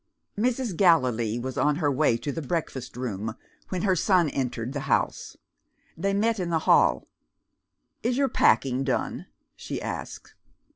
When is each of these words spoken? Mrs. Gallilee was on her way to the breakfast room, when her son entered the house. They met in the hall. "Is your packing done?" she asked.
Mrs. 0.35 0.75
Gallilee 0.75 1.37
was 1.37 1.59
on 1.59 1.75
her 1.75 1.91
way 1.91 2.17
to 2.17 2.31
the 2.31 2.41
breakfast 2.41 2.97
room, 2.97 3.35
when 3.69 3.83
her 3.83 3.95
son 3.95 4.29
entered 4.31 4.73
the 4.73 4.79
house. 4.89 5.37
They 5.95 6.11
met 6.15 6.39
in 6.39 6.49
the 6.49 6.57
hall. 6.65 7.07
"Is 8.01 8.17
your 8.17 8.27
packing 8.27 8.83
done?" 8.83 9.27
she 9.55 9.79
asked. 9.79 10.33